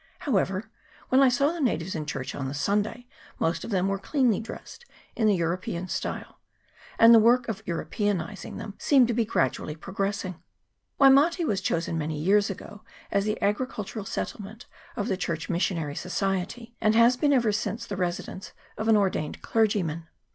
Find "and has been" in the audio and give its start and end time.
16.81-17.31